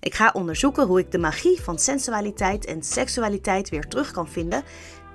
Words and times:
Ik 0.00 0.14
ga 0.14 0.30
onderzoeken 0.32 0.86
hoe 0.86 0.98
ik 0.98 1.10
de 1.10 1.18
magie 1.18 1.60
van 1.60 1.78
sensualiteit 1.78 2.64
en 2.64 2.82
seksualiteit 2.82 3.68
weer 3.68 3.88
terug 3.88 4.10
kan 4.10 4.28
vinden 4.28 4.62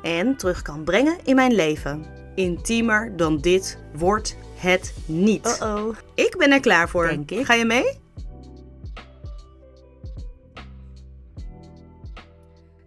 en 0.02 0.38
terug 0.38 0.62
kan 0.62 0.84
brengen 0.84 1.18
in 1.24 1.36
mijn 1.36 1.54
leven. 1.54 2.06
Intiemer 2.36 3.18
dan 3.18 3.38
dit 3.38 3.80
wordt 3.94 4.38
het 4.56 4.96
niet. 5.06 5.46
Oh-oh. 5.62 5.96
Ik 6.16 6.36
ben 6.38 6.52
er 6.52 6.60
klaar 6.60 6.90
voor. 6.90 7.08
Denk 7.08 7.32
ik. 7.32 7.46
Ga 7.46 7.54
je 7.54 7.66
mee? 7.66 8.02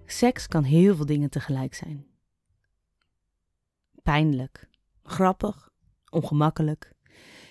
Seks 0.07 0.47
kan 0.49 0.63
heel 0.63 0.97
veel 0.97 1.07
dingen 1.07 1.31
tegelijk 1.31 1.75
zijn. 1.75 2.07
Pijnlijk, 4.03 4.69
grappig, 5.03 5.71
ongemakkelijk, 6.11 6.93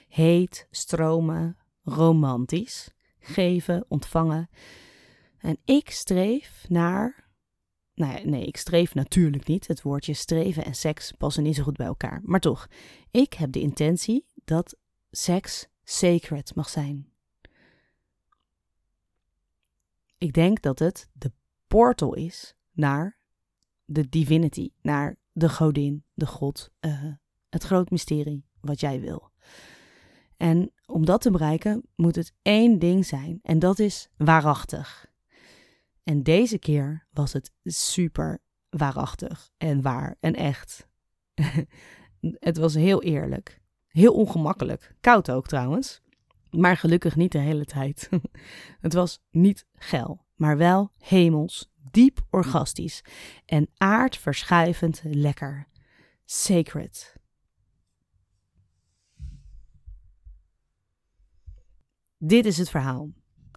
heet, 0.07 0.67
stromen, 0.71 1.57
romantisch, 1.83 2.94
geven, 3.25 3.85
ontvangen. 3.87 4.49
En 5.37 5.57
ik 5.65 5.89
streef 5.89 6.65
naar. 6.69 7.29
Nou 7.93 8.25
nee, 8.25 8.45
ik 8.45 8.57
streef 8.57 8.93
natuurlijk 8.93 9.47
niet. 9.47 9.67
Het 9.67 9.81
woordje 9.81 10.13
streven 10.13 10.65
en 10.65 10.75
seks 10.75 11.11
passen 11.11 11.43
niet 11.43 11.55
zo 11.55 11.63
goed 11.63 11.77
bij 11.77 11.85
elkaar. 11.85 12.21
Maar 12.23 12.39
toch, 12.39 12.67
ik 13.11 13.33
heb 13.33 13.51
de 13.51 13.61
intentie 13.61 14.25
dat 14.43 14.77
seks 15.11 15.67
sacred 15.83 16.55
mag 16.55 16.69
zijn. 16.69 17.09
Ik 20.17 20.33
denk 20.33 20.61
dat 20.61 20.79
het 20.79 21.09
de 21.13 21.31
portal 21.67 22.13
is 22.13 22.55
naar 22.71 23.17
de 23.85 24.09
divinity, 24.09 24.69
naar 24.81 25.17
de 25.31 25.49
godin, 25.49 26.03
de 26.13 26.25
god, 26.25 26.71
eh, 26.79 27.05
het 27.49 27.63
groot 27.63 27.89
mysterie 27.89 28.45
wat 28.59 28.79
jij 28.79 28.99
wil. 28.99 29.31
En 30.37 30.73
om 30.85 31.05
dat 31.05 31.21
te 31.21 31.31
bereiken 31.31 31.83
moet 31.95 32.15
het 32.15 32.33
één 32.41 32.79
ding 32.79 33.05
zijn 33.05 33.39
en 33.41 33.59
dat 33.59 33.79
is 33.79 34.09
waarachtig. 34.17 35.13
En 36.03 36.23
deze 36.23 36.57
keer 36.57 37.07
was 37.11 37.33
het 37.33 37.51
super 37.63 38.41
waarachtig 38.69 39.49
en 39.57 39.81
waar 39.81 40.15
en 40.19 40.33
echt. 40.35 40.87
het 42.19 42.57
was 42.57 42.73
heel 42.73 43.03
eerlijk, 43.03 43.61
heel 43.87 44.13
ongemakkelijk, 44.13 44.95
koud 45.01 45.31
ook 45.31 45.47
trouwens, 45.47 46.01
maar 46.49 46.77
gelukkig 46.77 47.15
niet 47.15 47.31
de 47.31 47.37
hele 47.37 47.65
tijd. 47.65 48.09
het 48.81 48.93
was 48.93 49.21
niet 49.31 49.65
geil, 49.75 50.25
maar 50.35 50.57
wel 50.57 50.91
hemels, 50.97 51.71
diep 51.91 52.25
orgastisch 52.29 53.03
en 53.45 53.69
aardverschuivend 53.77 55.01
lekker. 55.03 55.67
Sacred. 56.25 57.14
Dit 62.17 62.45
is 62.45 62.57
het 62.57 62.69
verhaal. 62.69 63.09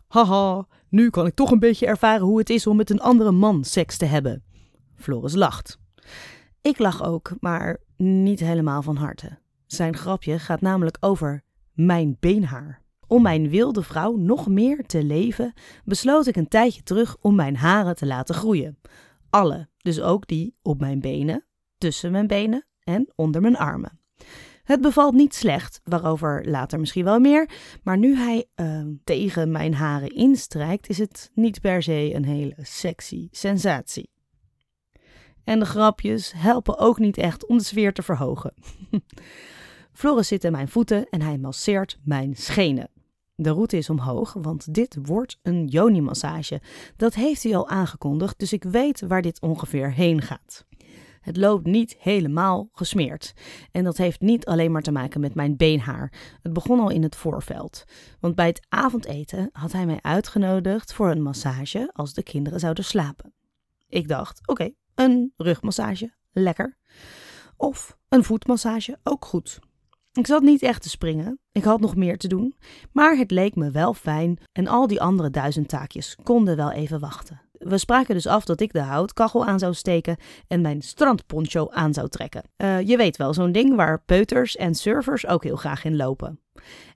Haha, 0.09 0.67
nu 0.89 1.11
kan 1.11 1.27
ik 1.27 1.34
toch 1.34 1.51
een 1.51 1.59
beetje 1.59 1.87
ervaren 1.87 2.27
hoe 2.27 2.39
het 2.39 2.51
is 2.51 2.67
om 2.67 2.77
met 2.77 2.91
een 2.91 3.01
andere 3.01 3.33
man 3.33 3.64
seks 3.64 3.97
te 3.97 4.05
hebben. 4.05 4.42
Floris 4.95 5.34
lacht. 5.34 5.78
Ik 6.62 6.79
lach 6.79 7.03
ook, 7.03 7.33
maar 7.41 7.81
niet 7.97 8.41
helemaal 8.41 8.83
van 8.83 8.97
harte. 8.97 9.39
Zijn 9.67 9.97
grapje 9.97 10.39
gaat 10.39 10.61
namelijk 10.61 10.96
over 11.01 11.42
mijn 11.73 12.17
beenhaar. 12.20 12.83
Om 13.07 13.23
mijn 13.23 13.48
wilde 13.48 13.83
vrouw 13.83 14.17
nog 14.17 14.48
meer 14.48 14.86
te 14.86 15.05
leven, 15.05 15.52
besloot 15.85 16.27
ik 16.27 16.36
een 16.36 16.48
tijdje 16.48 16.83
terug 16.83 17.17
om 17.20 17.35
mijn 17.35 17.57
haren 17.57 17.96
te 17.96 18.07
laten 18.07 18.35
groeien. 18.35 18.79
Alle, 19.30 19.69
dus 19.77 20.01
ook 20.01 20.27
die 20.27 20.55
op 20.63 20.80
mijn 20.80 21.01
benen, 21.01 21.45
tussen 21.79 22.13
mijn 22.13 22.27
benen 22.27 22.67
en 22.85 23.13
onder 23.14 23.40
mijn 23.40 23.57
armen. 23.57 24.01
Het 24.68 24.80
bevalt 24.80 25.14
niet 25.14 25.34
slecht, 25.34 25.80
waarover 25.84 26.48
later 26.48 26.79
misschien 26.80 27.05
wel 27.05 27.18
meer, 27.18 27.51
maar 27.83 27.98
nu 27.98 28.17
hij 28.17 28.46
eh, 28.55 28.83
tegen 29.05 29.51
mijn 29.51 29.74
haren 29.74 30.14
instrijkt, 30.14 30.89
is 30.89 30.98
het 30.98 31.30
niet 31.34 31.61
per 31.61 31.83
se 31.83 32.14
een 32.14 32.24
hele 32.24 32.55
sexy 32.62 33.28
sensatie. 33.30 34.11
En 35.45 35.58
de 35.58 35.64
grapjes 35.64 36.33
helpen 36.36 36.78
ook 36.78 36.98
niet 36.98 37.18
echt 37.18 37.46
om 37.46 37.58
de 37.58 37.64
sfeer 37.64 37.92
te 37.92 38.02
verhogen. 38.02 38.55
Floris 39.92 40.28
zit 40.28 40.45
in 40.45 40.52
mijn 40.52 40.68
voeten 40.68 41.08
en 41.11 41.23
hij 41.23 41.39
masseert 41.39 41.98
mijn 42.05 42.36
schenen. 42.36 42.90
De 43.34 43.51
route 43.51 43.77
is 43.77 43.90
omhoog, 43.90 44.33
want 44.33 44.74
dit 44.74 44.98
wordt 45.02 45.39
een 45.42 45.67
yoni-massage. 45.67 46.61
Dat 46.96 47.14
heeft 47.14 47.42
hij 47.42 47.57
al 47.57 47.68
aangekondigd, 47.68 48.39
dus 48.39 48.52
ik 48.52 48.62
weet 48.62 49.01
waar 49.01 49.23
dit 49.23 49.40
ongeveer 49.40 49.92
heen 49.92 50.23
gaat. 50.23 50.67
Het 51.28 51.36
loopt 51.36 51.66
niet 51.66 51.96
helemaal 51.98 52.68
gesmeerd. 52.72 53.33
En 53.70 53.84
dat 53.84 53.96
heeft 53.96 54.20
niet 54.20 54.46
alleen 54.46 54.72
maar 54.72 54.83
te 54.83 54.90
maken 54.90 55.20
met 55.20 55.34
mijn 55.34 55.56
beenhaar. 55.56 56.12
Het 56.42 56.52
begon 56.52 56.80
al 56.80 56.90
in 56.90 57.02
het 57.02 57.16
voorveld. 57.16 57.84
Want 58.20 58.34
bij 58.34 58.46
het 58.46 58.66
avondeten 58.68 59.48
had 59.52 59.72
hij 59.72 59.86
mij 59.86 59.98
uitgenodigd 60.02 60.92
voor 60.92 61.11
een 61.11 61.22
massage 61.22 61.90
als 61.92 62.14
de 62.14 62.22
kinderen 62.22 62.61
zouden 62.61 62.84
slapen. 62.84 63.33
Ik 63.89 64.08
dacht, 64.08 64.48
oké, 64.48 64.70
een 64.94 65.33
rugmassage, 65.36 66.14
lekker. 66.33 66.78
Of 67.56 67.98
een 68.08 68.24
voetmassage, 68.24 68.98
ook 69.02 69.24
goed. 69.24 69.58
Ik 70.12 70.27
zat 70.27 70.42
niet 70.42 70.62
echt 70.62 70.83
te 70.83 70.89
springen, 70.89 71.40
ik 71.52 71.64
had 71.64 71.80
nog 71.80 71.96
meer 71.96 72.18
te 72.18 72.28
doen, 72.28 72.56
maar 72.92 73.16
het 73.16 73.30
leek 73.30 73.55
me 73.55 73.70
wel 73.70 73.95
fijn 73.95 74.39
en 74.52 74.66
al 74.66 74.86
die 74.86 75.00
andere 75.00 75.30
duizend 75.30 75.68
taakjes 75.68 76.16
konden 76.22 76.56
wel 76.56 76.70
even 76.70 77.00
wachten. 77.00 77.40
We 77.58 77.79
spraken 77.79 78.14
dus 78.14 78.27
af 78.27 78.45
dat 78.45 78.61
ik 78.61 78.73
de 78.73 78.80
houtkachel 78.80 79.46
aan 79.46 79.58
zou 79.58 79.74
steken 79.74 80.17
en 80.46 80.61
mijn 80.61 80.83
strandponcho 80.83 81.69
aan 81.70 81.95
zou 81.95 82.08
trekken. 82.08 82.42
Eh, 82.57 82.80
je 82.80 82.96
weet 82.96 83.17
wel, 83.17 83.35
zo'n 83.35 83.52
ding 83.52 83.74
waar 83.74 84.02
peuters 84.02 84.57
en 84.57 84.74
surfers 84.74 85.27
ook 85.27 85.45
heel 85.45 85.57
graag 85.57 85.85
in 85.85 85.96
lopen. 85.96 86.41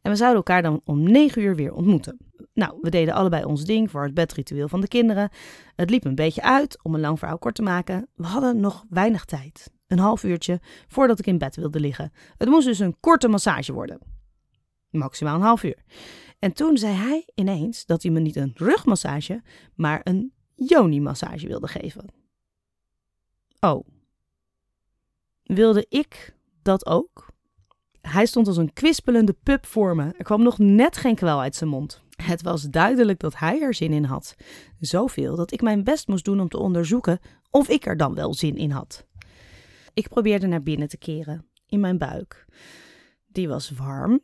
En 0.03 0.11
we 0.11 0.17
zouden 0.17 0.37
elkaar 0.37 0.63
dan 0.63 0.81
om 0.85 1.03
negen 1.03 1.43
uur 1.43 1.57
weer 1.57 1.73
ontmoeten. 1.73 2.19
Nou, 2.55 2.79
we 2.81 2.91
deden 2.91 3.15
allebei 3.15 3.45
ons 3.45 3.65
ding 3.65 3.91
voor 3.91 4.03
het 4.03 4.15
bedritueel 4.15 4.69
van 4.69 4.81
de 4.81 4.89
kinderen. 4.89 5.31
Het 5.77 5.91
liep 5.91 6.05
een 6.05 6.15
beetje 6.15 6.43
uit, 6.43 6.83
om 6.83 6.95
een 6.95 7.01
lang 7.01 7.19
verhaal 7.19 7.39
kort 7.39 7.55
te 7.55 7.63
maken. 7.63 8.09
We 8.15 8.27
hadden 8.27 8.61
nog 8.61 8.85
weinig 8.89 9.25
tijd. 9.25 9.71
Een 9.87 9.99
half 9.99 10.25
uurtje 10.25 10.61
voordat 10.89 11.19
ik 11.19 11.27
in 11.27 11.39
bed 11.39 11.57
wilde 11.57 11.81
liggen. 11.81 12.13
Het 12.37 12.49
moest 12.49 12.67
dus 12.67 12.79
een 12.79 12.97
korte 13.01 13.29
massage 13.29 13.73
worden. 13.73 13.99
Maximaal 14.91 15.35
een 15.35 15.41
half 15.41 15.63
uur. 15.63 15.83
En 16.39 16.53
toen 16.53 16.79
zei 16.79 16.95
hij 16.95 17.29
ineens 17.35 17.87
dat 17.87 18.03
hij 18.03 18.13
me 18.13 18.21
niet 18.21 18.37
een 18.37 18.53
rugmassage, 18.55 19.43
maar 19.75 20.01
een 20.05 20.33
yoni-massage 20.55 21.47
wilde 21.47 21.69
geven. 21.69 22.07
Oh. 23.61 23.87
Wilde 25.43 25.87
ik 25.89 26.37
dat 26.63 26.87
ook? 26.87 27.31
Hij 28.01 28.27
stond 28.27 28.47
als 28.47 28.57
een 28.57 28.73
kwispelende 28.73 29.37
pup 29.43 29.67
voor 29.67 29.97
me. 29.97 30.13
Er 30.19 30.25
kwam 30.25 30.43
nog 30.43 30.59
net 30.59 30.97
geen 30.97 31.15
kwel 31.15 31.41
uit 31.41 31.55
zijn 31.55 31.71
mond. 31.71 32.03
Het 32.17 32.43
was 32.43 32.63
duidelijk 32.63 33.21
dat 33.21 33.39
hij 33.39 33.61
er 33.61 33.75
zin 33.75 33.93
in 33.93 34.05
had. 34.05 34.35
Zoveel 34.79 35.37
dat 35.37 35.53
ik 35.53 35.63
mijn 35.63 35.85
best 35.85 36.09
moest 36.09 36.25
doen 36.25 36.41
om 36.41 36.49
te 36.49 36.59
onderzoeken 36.59 37.19
of 37.51 37.69
ik 37.69 37.87
er 37.87 37.97
dan 37.97 38.15
wel 38.15 38.35
zin 38.35 38.57
in 38.57 38.71
had. 38.71 39.07
Ik 39.95 40.09
probeerde 40.09 40.47
naar 40.47 40.63
binnen 40.63 40.89
te 40.89 40.97
keren, 40.97 41.47
in 41.67 41.81
mijn 41.81 41.99
buik. 41.99 42.47
Die 43.27 43.49
was 43.49 43.71
warm. 43.71 44.21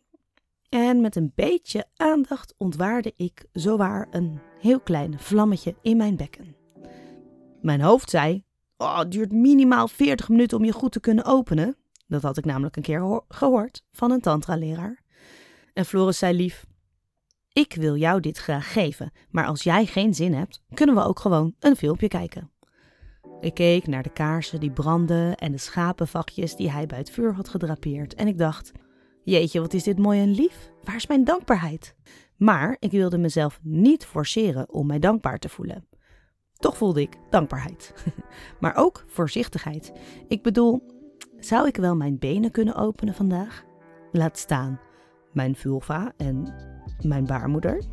En 0.69 1.01
met 1.01 1.17
een 1.17 1.33
beetje 1.35 1.85
aandacht 1.97 2.55
ontwaarde 2.57 3.13
ik 3.17 3.45
zowaar 3.53 4.07
een 4.11 4.41
heel 4.61 4.81
klein 4.81 5.19
vlammetje 5.19 5.75
in 5.83 5.97
mijn 5.97 6.17
bekken. 6.17 6.57
Mijn 7.61 7.81
hoofd 7.81 8.11
zei: 8.11 8.45
Oh, 8.77 8.99
het 8.99 9.13
duurt 9.13 9.33
minimaal 9.33 9.89
40 9.89 10.29
minuten 10.29 10.59
om 10.59 10.65
je 10.65 10.73
goed 10.73 10.93
te 10.93 11.01
kunnen 11.01 11.25
openen. 11.25 11.77
Dat 12.07 12.23
had 12.23 12.37
ik 12.37 12.45
namelijk 12.45 12.77
een 12.77 12.83
keer 12.83 12.99
geho- 12.99 13.25
gehoord 13.29 13.85
van 13.93 14.11
een 14.11 14.21
tantra-leraar. 14.21 15.03
En 15.73 15.85
Floris 15.85 16.19
zei 16.19 16.37
lief: 16.37 16.67
Ik 17.53 17.75
wil 17.75 17.97
jou 17.97 18.21
dit 18.21 18.39
graag 18.39 18.73
geven, 18.73 19.13
maar 19.31 19.47
als 19.47 19.63
jij 19.63 19.87
geen 19.87 20.15
zin 20.15 20.35
hebt, 20.35 20.63
kunnen 20.75 20.95
we 20.95 21.05
ook 21.05 21.21
gewoon 21.21 21.55
een 21.59 21.77
filmpje 21.77 22.09
kijken. 22.09 22.51
Ik 23.41 23.55
keek 23.55 23.87
naar 23.87 24.03
de 24.03 24.13
kaarsen 24.13 24.61
die 24.61 24.71
brandden 24.71 25.37
en 25.37 25.53
de 25.53 25.59
schapenvakjes 25.59 26.57
die 26.57 26.71
hij 26.71 26.87
bij 26.87 26.99
het 26.99 27.11
vuur 27.11 27.35
had 27.35 27.49
gedrapeerd 27.49 28.15
en 28.15 28.27
ik 28.27 28.39
dacht: 28.39 28.73
Jeetje, 29.29 29.61
wat 29.61 29.75
is 29.75 29.83
dit 29.83 29.99
mooi 29.99 30.21
en 30.21 30.31
lief? 30.31 30.73
Waar 30.85 30.95
is 30.95 31.07
mijn 31.07 31.25
dankbaarheid? 31.25 31.95
Maar 32.37 32.77
ik 32.79 32.91
wilde 32.91 33.19
mezelf 33.19 33.59
niet 33.63 34.05
forceren 34.05 34.73
om 34.73 34.87
mij 34.87 34.99
dankbaar 34.99 35.39
te 35.39 35.49
voelen. 35.49 35.87
Toch 36.53 36.77
voelde 36.77 37.01
ik 37.01 37.17
dankbaarheid. 37.31 37.95
maar 38.61 38.77
ook 38.77 39.05
voorzichtigheid. 39.07 39.93
Ik 40.29 40.43
bedoel, 40.43 40.83
zou 41.39 41.67
ik 41.67 41.77
wel 41.77 41.97
mijn 41.97 42.19
benen 42.19 42.51
kunnen 42.51 42.75
openen 42.75 43.15
vandaag? 43.15 43.65
Laat 44.13 44.39
staan 44.39 44.81
mijn 45.33 45.55
vulva 45.57 46.13
en 46.17 46.55
mijn 47.03 47.27
baarmoeder. 47.27 47.85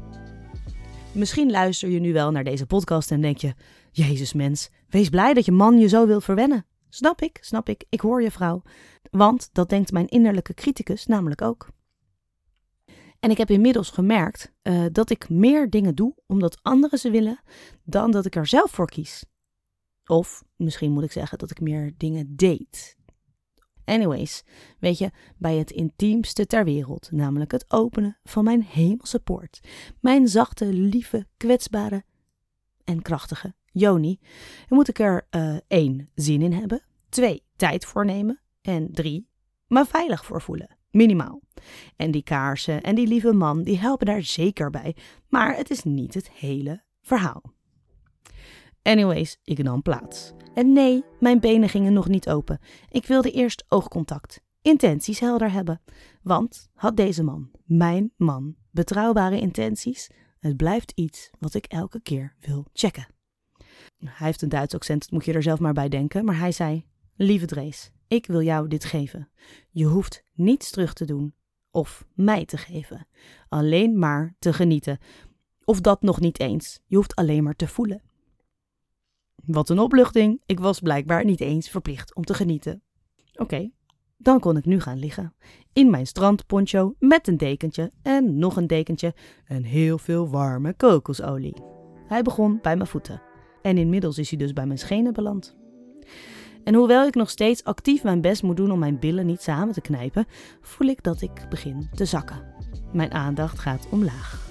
Misschien 1.12 1.52
luister 1.52 1.90
je 1.90 2.00
nu 2.00 2.14
wel 2.14 2.32
naar 2.32 2.44
deze 2.44 2.66
podcast 2.66 3.12
en 3.12 3.22
denk 3.22 3.38
je: 3.38 3.54
Jezus 3.92 4.34
mens, 4.34 4.70
wees 4.90 5.10
blij 5.10 5.34
dat 5.34 5.46
je 5.46 5.52
man 5.52 5.78
je 5.78 5.88
zo 5.88 6.08
wil 6.08 6.22
verwennen. 6.22 6.66
Snap 6.96 7.22
ik, 7.22 7.38
snap 7.42 7.70
ik, 7.70 7.86
ik 7.90 8.00
hoor 8.00 8.22
je 8.22 8.32
vrouw. 8.32 8.62
Want 9.12 9.50
dat 9.52 9.70
denkt 9.70 9.92
mijn 9.92 10.08
innerlijke 10.08 10.54
criticus 10.54 11.06
namelijk 11.06 11.42
ook. 11.42 11.70
En 13.20 13.32
ik 13.32 13.38
heb 13.38 13.50
inmiddels 13.50 13.90
gemerkt 13.90 14.54
uh, 14.64 14.86
dat 14.92 15.10
ik 15.10 15.30
meer 15.30 15.70
dingen 15.70 15.96
doe 15.96 16.16
omdat 16.28 16.60
anderen 16.62 17.00
ze 17.00 17.10
willen 17.10 17.40
dan 17.84 18.12
dat 18.12 18.26
ik 18.26 18.36
er 18.36 18.48
zelf 18.48 18.72
voor 18.72 18.90
kies. 18.90 19.26
Of 20.06 20.44
misschien 20.56 20.92
moet 20.92 21.04
ik 21.04 21.12
zeggen 21.12 21.38
dat 21.38 21.52
ik 21.52 21.60
meer 21.60 21.94
dingen 21.98 22.36
deed. 22.36 22.98
Anyways, 23.86 24.44
weet 24.80 24.98
je, 24.98 25.12
bij 25.38 25.56
het 25.56 25.72
intiemste 25.72 26.46
ter 26.46 26.64
wereld, 26.64 27.12
namelijk 27.12 27.52
het 27.52 27.66
openen 27.68 28.18
van 28.24 28.44
mijn 28.44 28.64
hemelse 28.64 29.20
poort, 29.20 29.60
mijn 30.00 30.28
zachte, 30.28 30.66
lieve, 30.66 31.28
kwetsbare 31.38 32.04
en 32.84 33.02
krachtige 33.02 33.56
Joni, 33.78 34.20
moet 34.70 34.88
ik 34.88 35.00
er 35.00 35.28
uh, 35.32 35.56
één 35.68 36.10
zin 36.14 36.42
in 36.42 36.54
hebben, 36.54 36.82
twee 37.10 37.44
tijd 37.56 37.86
voor 37.86 38.06
nemen 38.06 38.42
en 38.62 38.92
drie 38.92 39.28
me 39.68 39.86
veilig 39.86 40.26
voor 40.26 40.42
voelen. 40.42 40.78
Minimaal. 40.92 41.42
En 41.96 42.12
die 42.12 42.24
kaarsen 42.24 42.82
en 42.82 42.96
die 42.96 43.08
lieve 43.08 43.34
man, 43.34 43.64
die 43.64 43.80
helpen 43.80 44.06
daar 44.06 44.24
zeker 44.24 44.70
bij, 44.70 44.96
maar 45.30 45.56
het 45.56 45.70
is 45.70 45.84
niet 45.84 46.14
het 46.14 46.32
hele 46.32 46.84
verhaal. 47.02 47.54
Anyways, 48.82 49.40
ik 49.44 49.64
nam 49.64 49.82
plaats. 49.82 50.34
En 50.54 50.74
nee, 50.74 51.04
mijn 51.20 51.40
benen 51.40 51.70
gingen 51.70 51.94
nog 51.94 52.08
niet 52.08 52.30
open. 52.30 52.60
Ik 52.90 53.06
wilde 53.06 53.32
eerst 53.32 53.66
oogcontact, 53.68 54.42
intenties 54.62 55.20
helder 55.20 55.52
hebben. 55.52 55.82
Want 56.22 56.70
had 56.74 56.98
deze 56.98 57.24
man, 57.24 57.52
mijn 57.66 58.14
man, 58.18 58.56
betrouwbare 58.72 59.40
intenties? 59.40 60.10
Het 60.40 60.58
blijft 60.58 60.92
iets 60.92 61.30
wat 61.40 61.54
ik 61.54 61.66
elke 61.66 62.02
keer 62.02 62.36
wil 62.40 62.66
checken. 62.74 63.15
Hij 63.98 64.28
heeft 64.28 64.42
een 64.42 64.50
Duits 64.50 64.74
accent, 64.74 65.02
dat 65.02 65.12
moet 65.12 65.26
je 65.26 65.34
er 65.34 65.44
zelf 65.44 65.60
maar 65.60 65.74
bij 65.74 65.90
denken, 65.90 66.26
maar 66.26 66.38
hij 66.38 66.52
zei: 66.52 66.86
Lieve 67.16 67.46
Drees, 67.46 67.92
ik 68.08 68.26
wil 68.26 68.42
jou 68.42 68.68
dit 68.68 68.86
geven. 68.86 69.30
Je 69.70 69.86
hoeft 69.86 70.24
niets 70.34 70.70
terug 70.70 70.94
te 70.94 71.06
doen 71.06 71.34
of 71.72 72.06
mij 72.14 72.46
te 72.46 72.58
geven. 72.58 73.08
Alleen 73.50 74.00
maar 74.00 74.36
te 74.40 74.54
genieten. 74.54 75.00
Of 75.64 75.82
dat 75.82 76.02
nog 76.02 76.20
niet 76.20 76.40
eens. 76.40 76.80
Je 76.86 76.96
hoeft 76.96 77.16
alleen 77.16 77.44
maar 77.44 77.56
te 77.56 77.68
voelen. 77.68 78.02
Wat 79.36 79.70
een 79.70 79.80
opluchting. 79.80 80.42
Ik 80.46 80.60
was 80.60 80.80
blijkbaar 80.80 81.26
niet 81.26 81.42
eens 81.42 81.70
verplicht 81.70 82.16
om 82.16 82.24
te 82.24 82.34
genieten. 82.34 82.84
Oké, 83.34 83.72
dan 84.18 84.40
kon 84.40 84.58
ik 84.58 84.66
nu 84.66 84.80
gaan 84.80 85.00
liggen. 85.00 85.36
In 85.74 85.90
mijn 85.90 86.08
strandponcho 86.08 86.96
met 87.00 87.28
een 87.28 87.38
dekentje 87.38 87.92
en 88.02 88.38
nog 88.38 88.56
een 88.56 88.68
dekentje 88.68 89.14
en 89.46 89.64
heel 89.64 89.98
veel 89.98 90.30
warme 90.30 90.74
kokosolie. 90.74 91.56
Hij 92.08 92.22
begon 92.22 92.60
bij 92.62 92.76
mijn 92.76 92.90
voeten. 92.90 93.22
En 93.66 93.78
inmiddels 93.78 94.18
is 94.18 94.30
hij 94.30 94.40
dus 94.40 94.54
bij 94.54 94.66
mijn 94.66 94.80
schenen 94.80 95.14
beland. 95.14 95.56
En 96.64 96.74
hoewel 96.74 97.08
ik 97.08 97.16
nog 97.16 97.30
steeds 97.30 97.64
actief 97.64 98.04
mijn 98.04 98.22
best 98.22 98.44
moet 98.44 98.58
doen 98.58 98.72
om 98.72 98.80
mijn 98.80 99.00
billen 99.00 99.26
niet 99.26 99.42
samen 99.42 99.74
te 99.74 99.82
knijpen, 99.82 100.26
voel 100.62 100.88
ik 100.88 101.04
dat 101.04 101.22
ik 101.22 101.46
begin 101.50 101.90
te 101.94 102.06
zakken. 102.06 102.44
Mijn 102.94 103.12
aandacht 103.12 103.60
gaat 103.60 103.88
omlaag. 103.92 104.50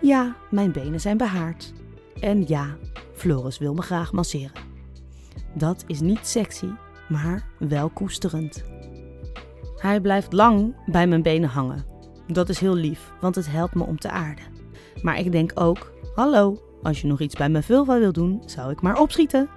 Ja, 0.00 0.36
mijn 0.50 0.72
benen 0.72 1.00
zijn 1.00 1.16
behaard. 1.16 1.72
En 2.20 2.44
ja, 2.46 2.76
Floris 3.12 3.58
wil 3.58 3.74
me 3.74 3.82
graag 3.82 4.12
masseren. 4.12 4.62
Dat 5.54 5.84
is 5.86 6.00
niet 6.00 6.26
sexy, 6.26 6.68
maar 7.08 7.48
wel 7.58 7.88
koesterend. 7.88 8.64
Hij 9.76 10.00
blijft 10.00 10.32
lang 10.32 10.76
bij 10.86 11.06
mijn 11.06 11.22
benen 11.22 11.48
hangen. 11.48 11.84
Dat 12.26 12.48
is 12.48 12.58
heel 12.58 12.74
lief, 12.74 13.12
want 13.20 13.34
het 13.34 13.50
helpt 13.50 13.74
me 13.74 13.84
om 13.84 13.98
te 13.98 14.10
aarden. 14.10 14.44
Maar 15.02 15.18
ik 15.18 15.32
denk 15.32 15.50
ook: 15.54 15.92
hallo, 16.14 16.67
als 16.82 17.00
je 17.00 17.06
nog 17.06 17.20
iets 17.20 17.34
bij 17.34 17.48
mijn 17.48 17.64
vulva 17.64 17.98
wil 17.98 18.12
doen, 18.12 18.42
zou 18.46 18.70
ik 18.70 18.80
maar 18.80 19.00
opschieten. 19.00 19.48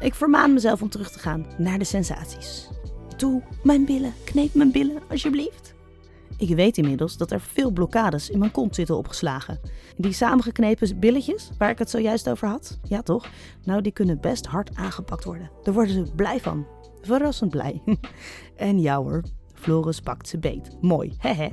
Ik 0.00 0.14
vermaan 0.14 0.52
mezelf 0.52 0.82
om 0.82 0.88
terug 0.88 1.10
te 1.10 1.18
gaan 1.18 1.46
naar 1.58 1.78
de 1.78 1.84
sensaties. 1.84 2.68
Doe 3.16 3.42
mijn 3.62 3.84
billen, 3.84 4.12
kneep 4.24 4.54
mijn 4.54 4.72
billen, 4.72 5.02
alsjeblieft. 5.08 5.74
Ik 6.38 6.56
weet 6.56 6.78
inmiddels 6.78 7.16
dat 7.16 7.30
er 7.30 7.40
veel 7.40 7.70
blokkades 7.70 8.30
in 8.30 8.38
mijn 8.38 8.50
kont 8.50 8.74
zitten 8.74 8.96
opgeslagen. 8.96 9.60
Die 9.96 10.12
samengeknepen 10.12 10.98
billetjes, 10.98 11.50
waar 11.58 11.70
ik 11.70 11.78
het 11.78 11.90
zojuist 11.90 12.28
over 12.28 12.48
had, 12.48 12.78
ja 12.82 13.02
toch? 13.02 13.28
Nou, 13.64 13.82
die 13.82 13.92
kunnen 13.92 14.20
best 14.20 14.46
hard 14.46 14.74
aangepakt 14.74 15.24
worden. 15.24 15.50
Daar 15.62 15.74
worden 15.74 16.06
ze 16.06 16.14
blij 16.14 16.40
van. 16.40 16.66
Verrassend 17.00 17.50
blij. 17.50 17.82
en 18.56 18.80
jou 18.80 19.04
hoor, 19.04 19.22
Floris 19.54 20.00
pakt 20.00 20.28
ze 20.28 20.38
beet. 20.38 20.76
Mooi, 20.80 21.14
hehe. 21.18 21.50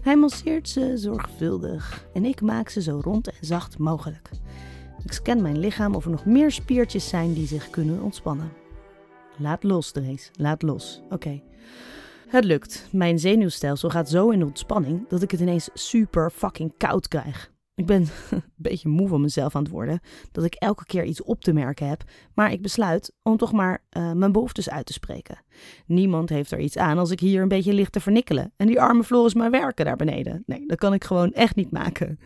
Hij 0.00 0.16
masseert 0.16 0.68
ze 0.68 0.92
zorgvuldig 0.96 2.06
en 2.12 2.24
ik 2.24 2.40
maak 2.40 2.68
ze 2.68 2.82
zo 2.82 3.00
rond 3.02 3.28
en 3.28 3.34
zacht 3.40 3.78
mogelijk. 3.78 4.30
Ik 5.04 5.12
scan 5.12 5.42
mijn 5.42 5.58
lichaam 5.58 5.94
of 5.94 6.04
er 6.04 6.10
nog 6.10 6.24
meer 6.24 6.50
spiertjes 6.50 7.08
zijn 7.08 7.32
die 7.32 7.46
zich 7.46 7.70
kunnen 7.70 8.02
ontspannen. 8.02 8.52
Laat 9.36 9.62
los, 9.62 9.92
Drees. 9.92 10.30
Laat 10.36 10.62
los. 10.62 11.02
Oké. 11.10 11.42
Het 12.28 12.44
lukt. 12.44 12.88
Mijn 12.92 13.18
zenuwstelsel 13.18 13.90
gaat 13.90 14.08
zo 14.08 14.30
in 14.30 14.44
ontspanning 14.44 15.08
dat 15.08 15.22
ik 15.22 15.30
het 15.30 15.40
ineens 15.40 15.68
super 15.74 16.30
fucking 16.30 16.72
koud 16.76 17.08
krijg. 17.08 17.52
Ik 17.74 17.86
ben 17.86 18.00
een 18.30 18.42
beetje 18.56 18.88
moe 18.88 19.08
van 19.08 19.20
mezelf 19.20 19.56
aan 19.56 19.62
het 19.62 19.72
worden, 19.72 20.00
dat 20.32 20.44
ik 20.44 20.54
elke 20.54 20.84
keer 20.84 21.04
iets 21.04 21.22
op 21.22 21.40
te 21.40 21.52
merken 21.52 21.88
heb, 21.88 22.04
maar 22.34 22.52
ik 22.52 22.62
besluit 22.62 23.12
om 23.22 23.36
toch 23.36 23.52
maar 23.52 23.84
uh, 23.96 24.12
mijn 24.12 24.32
behoeftes 24.32 24.70
uit 24.70 24.86
te 24.86 24.92
spreken. 24.92 25.38
Niemand 25.86 26.28
heeft 26.28 26.50
er 26.50 26.60
iets 26.60 26.76
aan 26.76 26.98
als 26.98 27.10
ik 27.10 27.20
hier 27.20 27.42
een 27.42 27.48
beetje 27.48 27.72
licht 27.72 27.92
te 27.92 28.00
vernikkelen 28.00 28.52
en 28.56 28.66
die 28.66 28.80
arme 28.80 29.04
Floris 29.04 29.34
maar 29.34 29.50
werken 29.50 29.84
daar 29.84 29.96
beneden. 29.96 30.42
Nee, 30.46 30.66
dat 30.66 30.78
kan 30.78 30.92
ik 30.94 31.04
gewoon 31.04 31.32
echt 31.32 31.56
niet 31.56 31.70
maken. 31.70 32.18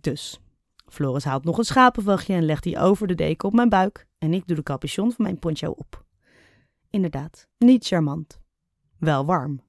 Dus, 0.00 0.40
Floris 0.88 1.24
haalt 1.24 1.44
nog 1.44 1.58
een 1.58 1.64
schapenvachtje 1.64 2.34
en 2.34 2.44
legt 2.44 2.62
die 2.62 2.78
over 2.78 3.06
de 3.06 3.14
deken 3.14 3.48
op 3.48 3.54
mijn 3.54 3.68
buik 3.68 4.06
en 4.18 4.34
ik 4.34 4.46
doe 4.46 4.56
de 4.56 4.62
capuchon 4.62 5.12
van 5.12 5.24
mijn 5.24 5.38
poncho 5.38 5.70
op. 5.70 6.04
Inderdaad, 6.90 7.48
niet 7.58 7.86
charmant. 7.86 8.40
Wel 8.98 9.24
warm. 9.24 9.60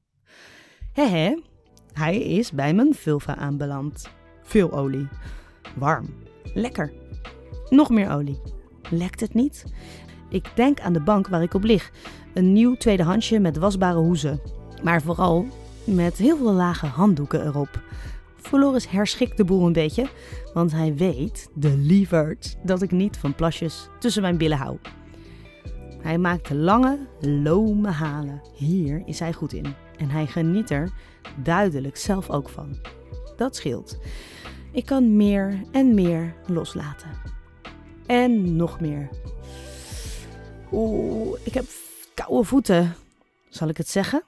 Hehe, 0.91 1.43
hij 1.93 2.17
is 2.17 2.51
bij 2.51 2.73
mijn 2.73 2.93
vulva 2.93 3.35
aanbeland. 3.35 4.16
Veel 4.47 4.71
olie. 4.71 5.07
Warm. 5.75 6.05
Lekker. 6.53 6.91
Nog 7.69 7.89
meer 7.89 8.11
olie. 8.11 8.39
Lekt 8.89 9.19
het 9.19 9.33
niet? 9.33 9.65
Ik 10.29 10.51
denk 10.55 10.79
aan 10.79 10.93
de 10.93 10.99
bank 10.99 11.27
waar 11.27 11.41
ik 11.41 11.53
op 11.53 11.63
lig. 11.63 11.91
Een 12.33 12.53
nieuw 12.53 12.75
tweedehandsje 12.75 13.39
met 13.39 13.57
wasbare 13.57 13.97
hoezen. 13.97 14.41
Maar 14.83 15.01
vooral 15.01 15.45
met 15.83 16.17
heel 16.17 16.37
veel 16.37 16.53
lage 16.53 16.85
handdoeken 16.85 17.45
erop. 17.45 17.81
Floris 18.35 18.89
herschikt 18.89 19.37
de 19.37 19.43
boel 19.43 19.65
een 19.65 19.73
beetje, 19.73 20.07
want 20.53 20.71
hij 20.71 20.95
weet, 20.95 21.49
de 21.53 21.77
lieverd, 21.77 22.57
dat 22.63 22.81
ik 22.81 22.91
niet 22.91 23.17
van 23.17 23.35
plasjes 23.35 23.89
tussen 23.99 24.21
mijn 24.21 24.37
billen 24.37 24.57
hou. 24.57 24.77
Hij 26.01 26.17
maakt 26.17 26.49
lange, 26.49 26.99
lome 27.19 27.89
halen. 27.89 28.41
Hier 28.55 29.03
is 29.05 29.19
hij 29.19 29.33
goed 29.33 29.53
in. 29.53 29.65
En 29.97 30.09
hij 30.09 30.27
geniet 30.27 30.69
er 30.69 30.91
duidelijk 31.43 31.97
zelf 31.97 32.29
ook 32.29 32.49
van. 32.49 32.77
Dat 33.35 33.55
scheelt. 33.55 33.97
Ik 34.77 34.85
kan 34.85 35.15
meer 35.15 35.63
en 35.71 35.93
meer 35.93 36.35
loslaten. 36.45 37.09
En 38.05 38.55
nog 38.55 38.79
meer. 38.79 39.09
Oeh, 40.71 41.39
ik 41.43 41.53
heb 41.53 41.65
koude 42.13 42.43
voeten. 42.43 42.95
Zal 43.49 43.67
ik 43.67 43.77
het 43.77 43.89
zeggen? 43.89 44.23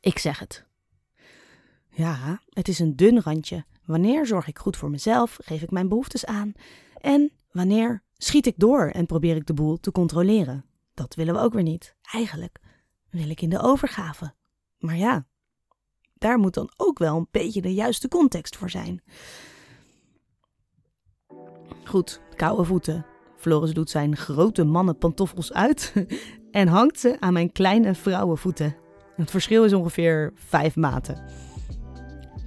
Ik 0.00 0.18
zeg 0.18 0.38
het. 0.38 0.66
Ja, 1.90 2.40
het 2.48 2.68
is 2.68 2.78
een 2.78 2.96
dun 2.96 3.22
randje. 3.22 3.64
Wanneer 3.84 4.26
zorg 4.26 4.46
ik 4.46 4.58
goed 4.58 4.76
voor 4.76 4.90
mezelf, 4.90 5.38
geef 5.42 5.62
ik 5.62 5.70
mijn 5.70 5.88
behoeftes 5.88 6.24
aan. 6.26 6.52
En 7.00 7.32
wanneer 7.50 8.02
schiet 8.16 8.46
ik 8.46 8.54
door 8.56 8.88
en 8.88 9.06
probeer 9.06 9.36
ik 9.36 9.46
de 9.46 9.54
boel 9.54 9.80
te 9.80 9.92
controleren. 9.92 10.64
Dat 10.94 11.14
willen 11.14 11.34
we 11.34 11.40
ook 11.40 11.52
weer 11.52 11.62
niet. 11.62 11.96
Eigenlijk 12.12 12.60
wil 13.10 13.28
ik 13.28 13.40
in 13.40 13.50
de 13.50 13.60
overgave. 13.60 14.34
Maar 14.78 14.96
ja, 14.96 15.26
daar 16.18 16.38
moet 16.38 16.54
dan 16.54 16.70
ook 16.76 16.98
wel 16.98 17.16
een 17.16 17.28
beetje 17.30 17.60
de 17.60 17.74
juiste 17.74 18.08
context 18.08 18.56
voor 18.56 18.70
zijn. 18.70 19.02
Goed, 21.84 22.20
koude 22.36 22.64
voeten. 22.64 23.06
Floris 23.36 23.72
doet 23.72 23.90
zijn 23.90 24.16
grote 24.16 24.64
mannenpantoffels 24.64 25.52
uit 25.52 25.92
en 26.50 26.68
hangt 26.68 27.00
ze 27.00 27.16
aan 27.20 27.32
mijn 27.32 27.52
kleine 27.52 27.94
vrouwenvoeten. 27.94 28.76
Het 29.16 29.30
verschil 29.30 29.64
is 29.64 29.72
ongeveer 29.72 30.32
vijf 30.34 30.76
maten. 30.76 31.24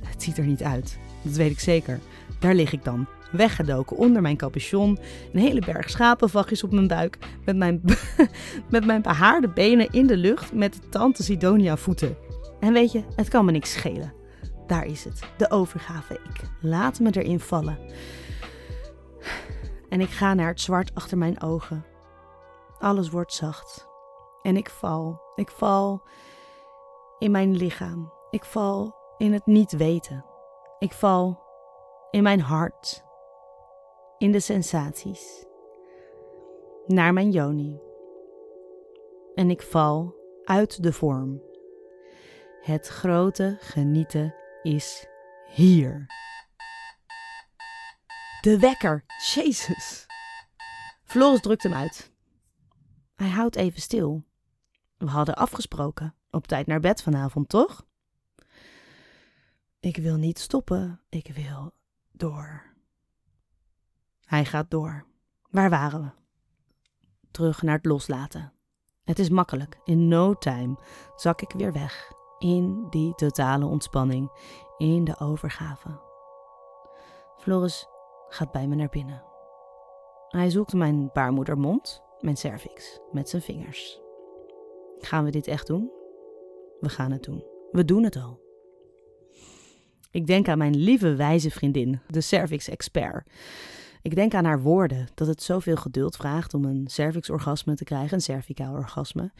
Het 0.05 0.23
ziet 0.23 0.37
er 0.37 0.45
niet 0.45 0.63
uit, 0.63 0.99
dat 1.23 1.33
weet 1.33 1.51
ik 1.51 1.59
zeker. 1.59 1.99
Daar 2.39 2.55
lig 2.55 2.71
ik 2.71 2.83
dan, 2.83 3.07
weggedoken 3.31 3.97
onder 3.97 4.21
mijn 4.21 4.37
capuchon. 4.37 4.99
Een 5.33 5.39
hele 5.39 5.59
berg 5.65 5.89
schapenvachtjes 5.89 6.63
op 6.63 6.71
mijn 6.71 6.87
buik. 6.87 7.17
Met 7.45 7.55
mijn, 7.55 7.81
met 8.69 8.85
mijn 8.85 9.01
behaarde 9.01 9.49
benen 9.49 9.89
in 9.91 10.07
de 10.07 10.17
lucht 10.17 10.53
met 10.53 10.91
tante 10.91 11.23
Sidonia 11.23 11.77
voeten. 11.77 12.28
En 12.59 12.73
weet 12.73 12.91
je, 12.91 13.03
het 13.15 13.27
kan 13.27 13.45
me 13.45 13.51
niks 13.51 13.71
schelen. 13.71 14.13
Daar 14.67 14.85
is 14.85 15.03
het, 15.03 15.19
de 15.37 15.51
overgave. 15.51 16.13
Ik 16.13 16.41
laat 16.61 16.99
me 16.99 17.09
erin 17.11 17.39
vallen. 17.39 17.79
En 19.89 20.01
ik 20.01 20.09
ga 20.09 20.33
naar 20.33 20.47
het 20.47 20.61
zwart 20.61 20.95
achter 20.95 21.17
mijn 21.17 21.41
ogen. 21.41 21.85
Alles 22.79 23.09
wordt 23.09 23.33
zacht. 23.33 23.87
En 24.41 24.57
ik 24.57 24.69
val. 24.69 25.21
Ik 25.35 25.49
val 25.49 26.01
in 27.17 27.31
mijn 27.31 27.55
lichaam. 27.55 28.13
Ik 28.29 28.43
val 28.43 28.95
in 29.17 29.33
het 29.33 29.45
niet 29.45 29.71
weten. 29.71 30.25
Ik 30.79 30.93
val 30.93 31.47
in 32.11 32.23
mijn 32.23 32.41
hart, 32.41 33.03
in 34.17 34.31
de 34.31 34.39
sensaties, 34.39 35.45
naar 36.85 37.13
mijn 37.13 37.31
joni. 37.31 37.81
En 39.35 39.49
ik 39.49 39.61
val 39.61 40.15
uit 40.43 40.83
de 40.83 40.93
vorm. 40.93 41.41
Het 42.61 42.87
grote 42.87 43.57
genieten 43.59 44.35
is 44.63 45.07
hier. 45.47 46.05
De 48.41 48.59
wekker, 48.59 49.05
Jezus. 49.33 50.05
Floris 51.03 51.41
drukt 51.41 51.63
hem 51.63 51.73
uit. 51.73 52.11
Hij 53.15 53.29
houdt 53.29 53.55
even 53.55 53.81
stil. 53.81 54.25
We 54.97 55.05
hadden 55.05 55.35
afgesproken 55.35 56.15
op 56.29 56.47
tijd 56.47 56.67
naar 56.67 56.79
bed 56.79 57.01
vanavond, 57.01 57.49
toch? 57.49 57.85
Ik 59.79 59.97
wil 59.97 60.15
niet 60.15 60.39
stoppen, 60.39 61.01
ik 61.09 61.31
wil 61.33 61.73
door. 62.11 62.73
Hij 64.25 64.45
gaat 64.45 64.71
door. 64.71 65.05
Waar 65.49 65.69
waren 65.69 66.01
we? 66.01 66.09
Terug 67.31 67.61
naar 67.61 67.75
het 67.75 67.85
loslaten. 67.85 68.53
Het 69.03 69.19
is 69.19 69.29
makkelijk. 69.29 69.79
In 69.83 70.07
no 70.07 70.33
time 70.33 70.77
zak 71.15 71.41
ik 71.41 71.51
weer 71.51 71.73
weg. 71.73 72.17
In 72.39 72.87
die 72.89 73.15
totale 73.15 73.65
ontspanning. 73.65 74.31
In 74.77 75.03
de 75.03 75.19
overgave. 75.19 75.99
Floris 77.37 77.87
gaat 78.29 78.51
bij 78.51 78.67
me 78.67 78.75
naar 78.75 78.89
binnen. 78.89 79.23
Hij 80.29 80.49
zoekt 80.49 80.73
mijn 80.73 81.09
baarmoedermond, 81.13 82.01
mijn 82.19 82.37
cervix, 82.37 82.99
met 83.11 83.29
zijn 83.29 83.41
vingers. 83.41 84.01
Gaan 84.97 85.23
we 85.23 85.31
dit 85.31 85.47
echt 85.47 85.67
doen? 85.67 85.91
We 86.79 86.89
gaan 86.89 87.11
het 87.11 87.23
doen. 87.23 87.43
We 87.71 87.85
doen 87.85 88.03
het 88.03 88.15
al. 88.15 88.39
Ik 90.11 90.27
denk 90.27 90.47
aan 90.47 90.57
mijn 90.57 90.75
lieve 90.75 91.15
wijze 91.15 91.51
vriendin, 91.51 92.01
de 92.07 92.21
cervix-expert. 92.21 93.29
Ik 94.01 94.15
denk 94.15 94.33
aan 94.33 94.45
haar 94.45 94.61
woorden, 94.61 95.07
dat 95.15 95.27
het 95.27 95.43
zoveel 95.43 95.75
geduld 95.75 96.15
vraagt 96.15 96.53
om 96.53 96.65
een 96.65 96.87
cervix-orgasme 96.87 97.75
te 97.75 97.83
krijgen, 97.83 98.13
een 98.13 98.21
cervicaal 98.21 98.73
orgasme. 98.73 99.31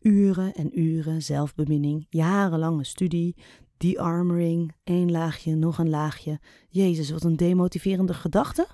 Uren 0.00 0.54
en 0.54 0.80
uren 0.80 1.22
zelfbeminning, 1.22 2.06
jarenlange 2.10 2.84
studie, 2.84 3.36
de-armoring, 3.76 4.72
één 4.84 5.10
laagje, 5.10 5.54
nog 5.54 5.78
een 5.78 5.90
laagje. 5.90 6.40
Jezus, 6.68 7.10
wat 7.10 7.24
een 7.24 7.36
demotiverende 7.36 8.14
gedachte. 8.14 8.66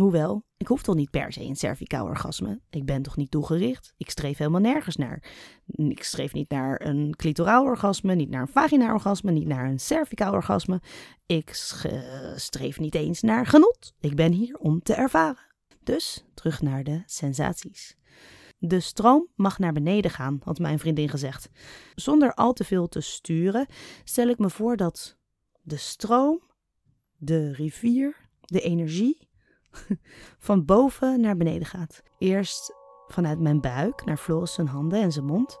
Hoewel, 0.00 0.44
ik 0.56 0.66
hoef 0.66 0.82
toch 0.82 0.94
niet 0.94 1.10
per 1.10 1.32
se 1.32 1.42
een 1.42 1.56
cervicaal 1.56 2.06
orgasme. 2.06 2.60
Ik 2.70 2.84
ben 2.84 3.02
toch 3.02 3.16
niet 3.16 3.30
doelgericht? 3.30 3.94
Ik 3.96 4.10
streef 4.10 4.38
helemaal 4.38 4.60
nergens 4.60 4.96
naar. 4.96 5.22
Ik 5.66 6.02
streef 6.02 6.32
niet 6.32 6.50
naar 6.50 6.86
een 6.86 7.14
clitoraal 7.16 7.64
orgasme, 7.64 8.14
niet 8.14 8.30
naar 8.30 8.40
een 8.40 8.48
vaginaal 8.48 8.92
orgasme, 8.92 9.30
niet 9.30 9.46
naar 9.46 9.64
een 9.64 9.80
cervicaal 9.80 10.32
orgasme. 10.32 10.80
Ik 11.26 11.50
streef 12.34 12.78
niet 12.78 12.94
eens 12.94 13.20
naar 13.20 13.46
genot. 13.46 13.92
Ik 14.00 14.16
ben 14.16 14.32
hier 14.32 14.58
om 14.58 14.82
te 14.82 14.94
ervaren. 14.94 15.46
Dus 15.82 16.24
terug 16.34 16.62
naar 16.62 16.84
de 16.84 17.02
sensaties. 17.06 17.96
De 18.58 18.80
stroom 18.80 19.28
mag 19.34 19.58
naar 19.58 19.72
beneden 19.72 20.10
gaan, 20.10 20.40
had 20.44 20.58
mijn 20.58 20.78
vriendin 20.78 21.08
gezegd. 21.08 21.50
Zonder 21.94 22.34
al 22.34 22.52
te 22.52 22.64
veel 22.64 22.88
te 22.88 23.00
sturen, 23.00 23.66
stel 24.04 24.28
ik 24.28 24.38
me 24.38 24.50
voor 24.50 24.76
dat 24.76 25.18
de 25.62 25.76
stroom, 25.76 26.40
de 27.16 27.52
rivier, 27.52 28.28
de 28.40 28.60
energie 28.60 29.28
van 30.48 30.64
boven 30.64 31.20
naar 31.20 31.36
beneden 31.36 31.66
gaat. 31.66 32.02
Eerst 32.18 32.74
vanuit 33.06 33.40
mijn 33.40 33.60
buik 33.60 34.04
naar 34.04 34.16
Floris 34.16 34.52
zijn 34.52 34.66
handen 34.66 35.00
en 35.02 35.12
zijn 35.12 35.24
mond. 35.24 35.58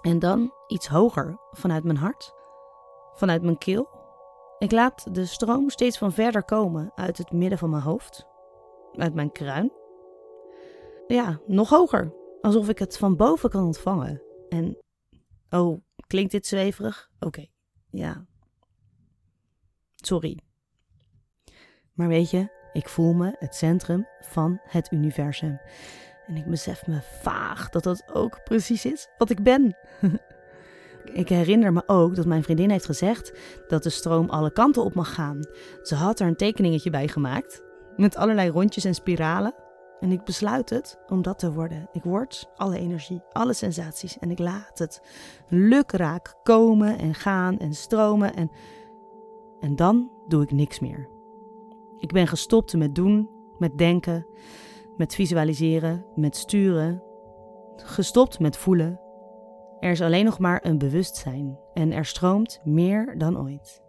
En 0.00 0.18
dan 0.18 0.52
iets 0.66 0.88
hoger 0.88 1.38
vanuit 1.50 1.84
mijn 1.84 1.96
hart, 1.96 2.34
vanuit 3.12 3.42
mijn 3.42 3.58
keel. 3.58 3.88
Ik 4.58 4.72
laat 4.72 5.14
de 5.14 5.24
stroom 5.24 5.70
steeds 5.70 5.98
van 5.98 6.12
verder 6.12 6.44
komen 6.44 6.92
uit 6.94 7.18
het 7.18 7.32
midden 7.32 7.58
van 7.58 7.70
mijn 7.70 7.82
hoofd, 7.82 8.26
uit 8.92 9.14
mijn 9.14 9.32
kruin. 9.32 9.72
Ja, 11.06 11.40
nog 11.46 11.68
hoger, 11.68 12.14
alsof 12.40 12.68
ik 12.68 12.78
het 12.78 12.98
van 12.98 13.16
boven 13.16 13.50
kan 13.50 13.64
ontvangen. 13.64 14.22
En, 14.48 14.78
oh, 15.50 15.80
klinkt 16.06 16.32
dit 16.32 16.46
zweverig? 16.46 17.10
Oké, 17.20 17.46
ja. 17.90 18.26
Sorry. 19.94 20.38
Maar 21.92 22.08
weet 22.08 22.30
je, 22.30 22.61
ik 22.72 22.88
voel 22.88 23.12
me 23.12 23.34
het 23.38 23.54
centrum 23.54 24.06
van 24.20 24.60
het 24.62 24.92
universum. 24.92 25.60
En 26.26 26.36
ik 26.36 26.46
besef 26.46 26.86
me 26.86 27.00
vaag 27.20 27.68
dat 27.68 27.82
dat 27.82 28.04
ook 28.12 28.40
precies 28.44 28.84
is 28.84 29.08
wat 29.18 29.30
ik 29.30 29.42
ben. 29.42 29.76
ik 31.12 31.28
herinner 31.28 31.72
me 31.72 31.82
ook 31.86 32.14
dat 32.14 32.26
mijn 32.26 32.42
vriendin 32.42 32.70
heeft 32.70 32.84
gezegd 32.84 33.32
dat 33.68 33.82
de 33.82 33.90
stroom 33.90 34.28
alle 34.28 34.52
kanten 34.52 34.84
op 34.84 34.94
mag 34.94 35.14
gaan. 35.14 35.40
Ze 35.82 35.94
had 35.94 36.20
er 36.20 36.26
een 36.26 36.36
tekeningetje 36.36 36.90
bij 36.90 37.08
gemaakt 37.08 37.62
met 37.96 38.16
allerlei 38.16 38.50
rondjes 38.50 38.84
en 38.84 38.94
spiralen. 38.94 39.54
En 40.00 40.12
ik 40.12 40.24
besluit 40.24 40.70
het 40.70 40.98
om 41.08 41.22
dat 41.22 41.38
te 41.38 41.52
worden. 41.52 41.88
Ik 41.92 42.02
word 42.02 42.50
alle 42.56 42.78
energie, 42.78 43.22
alle 43.32 43.52
sensaties 43.52 44.18
en 44.18 44.30
ik 44.30 44.38
laat 44.38 44.78
het 44.78 45.02
lukraak 45.48 46.34
komen 46.42 46.98
en 46.98 47.14
gaan 47.14 47.58
en 47.58 47.74
stromen 47.74 48.34
en, 48.34 48.50
en 49.60 49.76
dan 49.76 50.10
doe 50.28 50.42
ik 50.42 50.52
niks 50.52 50.80
meer. 50.80 51.11
Ik 52.02 52.12
ben 52.12 52.26
gestopt 52.26 52.76
met 52.76 52.94
doen, 52.94 53.30
met 53.58 53.78
denken, 53.78 54.26
met 54.96 55.14
visualiseren, 55.14 56.04
met 56.14 56.36
sturen. 56.36 57.02
Gestopt 57.76 58.38
met 58.38 58.56
voelen. 58.56 59.00
Er 59.80 59.90
is 59.90 60.00
alleen 60.00 60.24
nog 60.24 60.38
maar 60.38 60.64
een 60.64 60.78
bewustzijn 60.78 61.58
en 61.74 61.92
er 61.92 62.04
stroomt 62.04 62.60
meer 62.64 63.18
dan 63.18 63.38
ooit. 63.38 63.82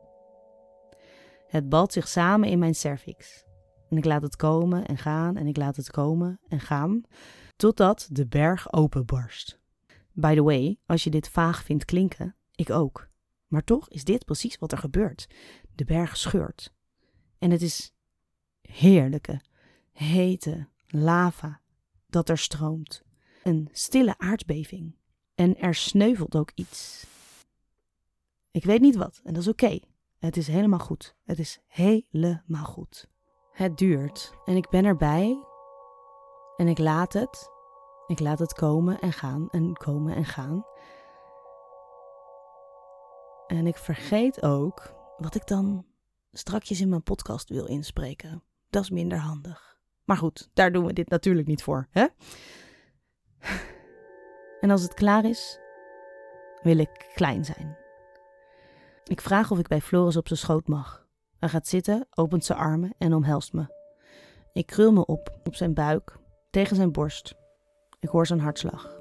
Het 1.48 1.70
balt 1.70 1.94
zich 1.94 2.08
samen 2.08 2.50
in 2.50 2.60
mijn 2.60 2.76
cervix. 2.76 3.46
En 3.90 3.98
ik 3.98 4.06
laat 4.06 4.22
het 4.22 4.36
komen 4.36 4.86
en 4.86 4.98
gaan 4.98 5.38
en 5.38 5.48
ik 5.48 5.58
laat 5.58 5.76
het 5.76 5.92
komen 5.92 6.40
en 6.48 6.60
gaan, 6.60 7.02
totdat 7.56 8.08
de 8.12 8.28
berg 8.28 8.74
openbarst. 8.74 9.60
By 10.12 10.36
the 10.36 10.44
way, 10.44 10.80
als 10.86 11.04
je 11.04 11.10
dit 11.10 11.30
vaag 11.30 11.64
vindt 11.64 11.86
klinken, 11.86 12.36
ik 12.56 12.70
ook. 12.70 13.08
Maar 13.48 13.64
toch 13.64 13.90
is 13.90 14.04
dit 14.04 14.26
precies 14.26 14.58
wat 14.58 14.72
er 14.72 14.78
gebeurt. 14.78 15.28
De 15.76 15.86
berg 15.86 16.18
scheurt. 16.18 16.74
En 17.40 17.52
het 17.52 17.62
is 17.62 17.94
heerlijke, 18.72 19.42
hete 19.92 20.68
lava 20.88 21.62
dat 22.08 22.30
er 22.30 22.38
stroomt. 22.38 23.04
Een 23.44 23.70
stille 23.72 24.18
aardbeving. 24.18 24.96
En 25.36 25.58
er 25.58 25.76
sneuvelt 25.76 26.36
ook 26.36 26.52
iets. 26.56 27.06
Ik 28.52 28.64
weet 28.64 28.82
niet 28.82 28.96
wat, 28.96 29.22
en 29.24 29.34
dat 29.34 29.42
is 29.42 29.48
oké. 29.48 29.80
Het 30.18 30.38
is 30.38 30.48
helemaal 30.48 30.80
goed. 30.80 31.16
Het 31.24 31.40
is 31.40 31.60
helemaal 31.68 32.66
goed. 32.66 33.08
Het 33.52 33.78
duurt 33.78 34.34
en 34.46 34.56
ik 34.56 34.70
ben 34.70 34.86
erbij 34.86 35.44
en 36.58 36.68
ik 36.68 36.78
laat 36.78 37.14
het. 37.14 37.52
Ik 38.08 38.20
laat 38.20 38.40
het 38.40 38.54
komen 38.54 39.00
en 39.00 39.14
gaan 39.14 39.50
en 39.50 39.74
komen 39.74 40.16
en 40.16 40.26
gaan. 40.26 40.66
En 43.48 43.68
ik 43.68 43.78
vergeet 43.78 44.44
ook 44.44 44.94
wat 45.18 45.36
ik 45.36 45.48
dan 45.48 45.86
strakjes 46.32 46.82
in 46.82 46.90
mijn 46.90 47.04
podcast 47.04 47.50
wil 47.50 47.66
inspreken. 47.66 48.44
Dat 48.74 48.84
is 48.84 48.90
minder 48.90 49.18
handig. 49.18 49.78
Maar 50.04 50.18
goed, 50.18 50.50
daar 50.54 50.72
doen 50.72 50.86
we 50.86 50.94
dit 50.94 51.10
natuurlijk 51.10 51.48
niet 51.48 51.64
voor, 51.64 51.88
hè? 51.92 52.06
En 54.60 54.70
als 54.70 54.82
het 54.82 54.94
klaar 54.94 55.26
is, 55.26 55.60
wil 56.62 56.78
ik 56.78 57.12
klein 57.16 57.46
zijn. 57.46 57.78
Ik 59.04 59.22
vraag 59.22 59.52
of 59.52 59.60
ik 59.60 59.68
bij 59.68 59.82
Floris 59.82 60.18
op 60.18 60.28
zijn 60.28 60.40
schoot 60.40 60.68
mag. 60.68 61.08
Hij 61.40 61.50
gaat 61.50 61.68
zitten, 61.68 62.08
opent 62.10 62.46
zijn 62.46 62.60
armen 62.60 62.94
en 62.98 63.14
omhelst 63.14 63.54
me. 63.54 63.66
Ik 64.54 64.66
krul 64.66 64.92
me 64.92 65.06
op, 65.06 65.40
op 65.44 65.56
zijn 65.56 65.74
buik, 65.74 66.18
tegen 66.50 66.76
zijn 66.76 66.92
borst. 66.92 67.36
Ik 68.00 68.10
hoor 68.10 68.28
zijn 68.28 68.40
hartslag. 68.40 69.00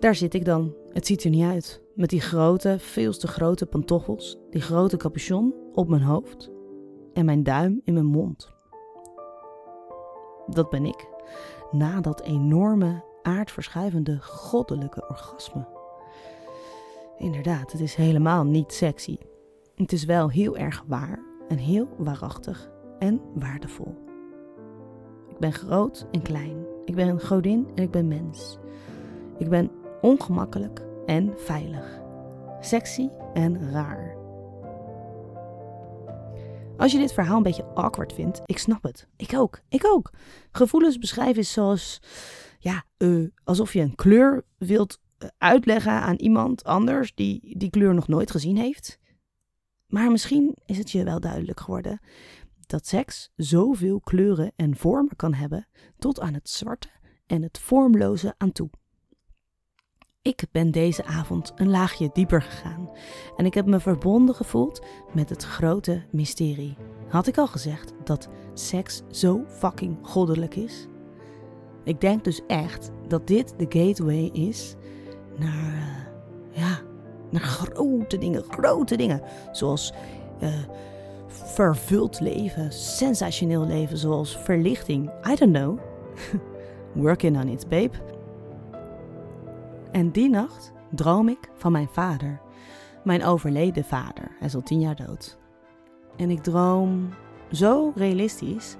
Daar 0.00 0.14
zit 0.14 0.34
ik 0.34 0.44
dan. 0.44 0.74
Het 0.92 1.06
ziet 1.06 1.24
er 1.24 1.30
niet 1.30 1.50
uit. 1.50 1.82
Met 1.94 2.10
die 2.10 2.20
grote, 2.20 2.78
veel 2.78 3.12
te 3.12 3.26
grote 3.26 3.66
pantoffels, 3.66 4.36
die 4.50 4.60
grote 4.60 4.96
capuchon 4.96 5.54
op 5.72 5.88
mijn 5.88 6.02
hoofd 6.02 6.54
en 7.16 7.24
mijn 7.24 7.42
duim 7.42 7.80
in 7.84 7.92
mijn 7.92 8.06
mond. 8.06 8.54
Dat 10.46 10.70
ben 10.70 10.84
ik, 10.84 11.08
na 11.70 12.00
dat 12.00 12.20
enorme, 12.20 13.04
aardverschuivende, 13.22 14.18
goddelijke 14.22 15.08
orgasme. 15.08 15.66
Inderdaad, 17.18 17.72
het 17.72 17.80
is 17.80 17.94
helemaal 17.94 18.44
niet 18.44 18.72
sexy. 18.72 19.18
Het 19.74 19.92
is 19.92 20.04
wel 20.04 20.30
heel 20.30 20.56
erg 20.56 20.84
waar 20.86 21.22
en 21.48 21.56
heel 21.56 21.88
waarachtig 21.98 22.70
en 22.98 23.20
waardevol. 23.34 23.94
Ik 25.28 25.38
ben 25.38 25.52
groot 25.52 26.06
en 26.10 26.22
klein. 26.22 26.66
Ik 26.84 26.94
ben 26.94 27.08
een 27.08 27.20
godin 27.20 27.68
en 27.74 27.82
ik 27.82 27.90
ben 27.90 28.08
mens. 28.08 28.58
Ik 29.38 29.48
ben 29.48 29.70
ongemakkelijk 30.00 30.84
en 31.06 31.32
veilig. 31.36 32.00
Sexy 32.60 33.08
en 33.32 33.70
raar. 33.70 34.15
Als 36.76 36.92
je 36.92 36.98
dit 36.98 37.12
verhaal 37.12 37.36
een 37.36 37.42
beetje 37.42 37.64
awkward 37.64 38.12
vindt, 38.12 38.40
ik 38.44 38.58
snap 38.58 38.82
het. 38.82 39.08
Ik 39.16 39.34
ook. 39.34 39.60
Ik 39.68 39.86
ook. 39.86 40.12
Gevoelens 40.52 40.98
beschrijven 40.98 41.42
is 41.42 41.52
zoals, 41.52 42.00
ja, 42.58 42.84
uh, 42.98 43.28
alsof 43.44 43.72
je 43.72 43.80
een 43.80 43.94
kleur 43.94 44.44
wilt 44.58 44.98
eh, 45.18 45.28
uitleggen 45.38 45.92
aan 45.92 46.16
iemand 46.16 46.64
anders 46.64 47.14
die 47.14 47.58
die 47.58 47.70
kleur 47.70 47.94
nog 47.94 48.08
nooit 48.08 48.30
gezien 48.30 48.56
heeft. 48.56 48.98
Maar 49.86 50.10
misschien 50.10 50.56
is 50.66 50.78
het 50.78 50.90
je 50.90 51.04
wel 51.04 51.20
duidelijk 51.20 51.60
geworden 51.60 52.00
dat 52.66 52.86
seks 52.86 53.30
zoveel 53.36 54.00
kleuren 54.00 54.52
en 54.56 54.76
vormen 54.76 55.16
kan 55.16 55.34
hebben, 55.34 55.68
tot 55.98 56.20
aan 56.20 56.34
het 56.34 56.48
zwarte 56.48 56.88
en 57.26 57.42
het 57.42 57.58
vormloze 57.58 58.34
aan 58.38 58.52
toe. 58.52 58.70
Ik 60.26 60.44
ben 60.52 60.70
deze 60.70 61.04
avond 61.04 61.52
een 61.56 61.70
laagje 61.70 62.10
dieper 62.12 62.42
gegaan 62.42 62.90
en 63.36 63.46
ik 63.46 63.54
heb 63.54 63.66
me 63.66 63.80
verbonden 63.80 64.34
gevoeld 64.34 64.84
met 65.12 65.28
het 65.28 65.44
grote 65.44 66.02
mysterie. 66.10 66.76
Had 67.08 67.26
ik 67.26 67.38
al 67.38 67.46
gezegd 67.46 67.92
dat 68.04 68.28
seks 68.54 69.02
zo 69.10 69.44
fucking 69.48 69.98
goddelijk 70.02 70.56
is? 70.56 70.86
Ik 71.84 72.00
denk 72.00 72.24
dus 72.24 72.40
echt 72.46 72.90
dat 73.08 73.26
dit 73.26 73.54
de 73.56 73.66
gateway 73.68 74.30
is 74.32 74.74
naar, 75.38 75.72
uh, 75.74 76.62
ja, 76.62 76.80
naar 77.30 77.42
grote 77.42 78.18
dingen, 78.18 78.44
grote 78.48 78.96
dingen. 78.96 79.22
Zoals 79.52 79.92
uh, 80.42 80.48
vervuld 81.26 82.20
leven, 82.20 82.72
sensationeel 82.72 83.66
leven, 83.66 83.98
zoals 83.98 84.38
verlichting. 84.38 85.10
I 85.26 85.34
don't 85.34 85.52
know. 85.52 85.78
Working 87.04 87.36
on 87.36 87.48
it, 87.48 87.68
babe. 87.68 88.15
En 89.96 90.10
die 90.10 90.28
nacht 90.28 90.72
droom 90.90 91.28
ik 91.28 91.50
van 91.54 91.72
mijn 91.72 91.88
vader, 91.88 92.40
mijn 93.04 93.24
overleden 93.24 93.84
vader. 93.84 94.36
Hij 94.38 94.46
is 94.46 94.54
al 94.54 94.62
tien 94.62 94.80
jaar 94.80 94.96
dood. 94.96 95.38
En 96.16 96.30
ik 96.30 96.42
droom 96.42 97.08
zo 97.52 97.92
realistisch 97.94 98.76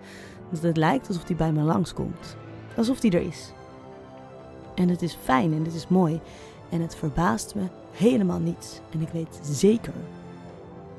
dat 0.50 0.62
het 0.62 0.76
lijkt 0.76 1.08
alsof 1.08 1.26
hij 1.26 1.36
bij 1.36 1.52
me 1.52 1.62
langskomt. 1.62 2.36
Alsof 2.76 3.02
hij 3.02 3.10
er 3.10 3.20
is. 3.20 3.52
En 4.74 4.88
het 4.88 5.02
is 5.02 5.14
fijn 5.14 5.52
en 5.52 5.64
het 5.64 5.74
is 5.74 5.88
mooi. 5.88 6.20
En 6.70 6.80
het 6.80 6.96
verbaast 6.96 7.54
me 7.54 7.66
helemaal 7.92 8.40
niets. 8.40 8.80
En 8.90 9.00
ik 9.00 9.08
weet 9.08 9.40
zeker 9.42 9.94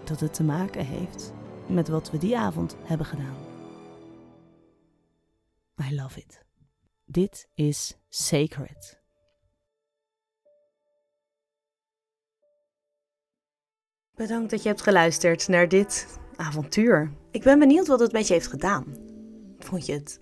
dat 0.03 0.19
het 0.19 0.33
te 0.33 0.43
maken 0.43 0.85
heeft 0.85 1.33
met 1.67 1.87
wat 1.87 2.11
we 2.11 2.17
die 2.17 2.37
avond 2.37 2.75
hebben 2.83 3.05
gedaan. 3.05 3.37
I 5.91 5.95
love 5.95 6.19
it. 6.19 6.45
Dit 7.05 7.49
is 7.53 7.97
sacred. 8.09 9.05
Bedankt 14.17 14.49
dat 14.49 14.61
je 14.61 14.67
hebt 14.67 14.81
geluisterd 14.81 15.47
naar 15.47 15.67
dit 15.67 16.07
avontuur. 16.35 17.11
Ik 17.31 17.43
ben 17.43 17.59
benieuwd 17.59 17.87
wat 17.87 17.99
het 17.99 18.11
met 18.11 18.27
je 18.27 18.33
heeft 18.33 18.47
gedaan. 18.47 18.85
Vond 19.59 19.85
je 19.85 19.93
het 19.93 20.19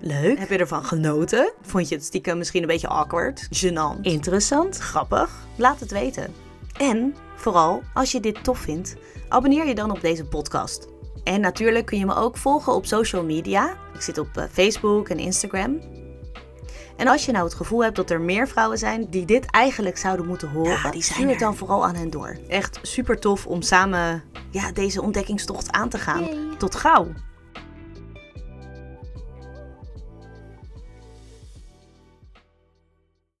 leuk? 0.00 0.38
Heb 0.38 0.48
je 0.48 0.58
ervan 0.58 0.84
genoten? 0.84 1.52
Vond 1.62 1.88
je 1.88 1.94
het 1.94 2.04
stiekem 2.04 2.38
misschien 2.38 2.62
een 2.62 2.68
beetje 2.68 2.88
awkward? 2.88 3.48
Gênant? 3.64 4.00
Interessant? 4.00 4.78
Grappig? 4.78 5.46
Laat 5.56 5.80
het 5.80 5.90
weten. 5.90 6.34
En 6.78 7.14
vooral, 7.36 7.82
als 7.94 8.12
je 8.12 8.20
dit 8.20 8.44
tof 8.44 8.58
vindt, 8.58 8.96
abonneer 9.28 9.66
je 9.66 9.74
dan 9.74 9.90
op 9.90 10.00
deze 10.00 10.24
podcast. 10.24 10.88
En 11.24 11.40
natuurlijk 11.40 11.86
kun 11.86 11.98
je 11.98 12.06
me 12.06 12.14
ook 12.14 12.36
volgen 12.36 12.74
op 12.74 12.86
social 12.86 13.24
media. 13.24 13.76
Ik 13.94 14.00
zit 14.00 14.18
op 14.18 14.36
eh, 14.36 14.44
Facebook 14.52 15.08
en 15.08 15.18
Instagram. 15.18 15.80
En 16.96 17.08
als 17.08 17.24
je 17.24 17.32
nou 17.32 17.44
het 17.44 17.54
gevoel 17.54 17.82
hebt 17.82 17.96
dat 17.96 18.10
er 18.10 18.20
meer 18.20 18.48
vrouwen 18.48 18.78
zijn 18.78 19.06
die 19.10 19.24
dit 19.24 19.50
eigenlijk 19.50 19.98
zouden 19.98 20.26
moeten 20.26 20.48
horen, 20.48 20.92
ja, 20.92 21.00
stuur 21.00 21.28
het 21.28 21.38
dan 21.38 21.56
vooral 21.56 21.86
aan 21.86 21.94
hen 21.94 22.10
door. 22.10 22.36
Echt 22.48 22.78
super 22.82 23.18
tof 23.18 23.46
om 23.46 23.62
samen 23.62 24.22
ja, 24.50 24.72
deze 24.72 25.02
ontdekkingstocht 25.02 25.72
aan 25.72 25.88
te 25.88 25.98
gaan. 25.98 26.28
Tot 26.58 26.74
gauw! 26.74 27.06